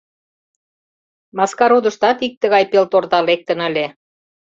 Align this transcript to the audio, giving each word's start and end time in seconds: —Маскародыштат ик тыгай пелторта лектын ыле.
—Маскародыштат 1.37 2.17
ик 2.25 2.33
тыгай 2.41 2.63
пелторта 2.71 3.19
лектын 3.27 3.59
ыле. 3.67 3.85